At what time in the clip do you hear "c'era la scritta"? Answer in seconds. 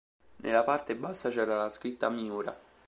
1.29-2.09